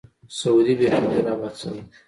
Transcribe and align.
سعودي 0.39 0.73
بیخي 0.79 1.01
ډېر 1.11 1.25
آباد 1.33 1.53
شوی. 1.61 1.81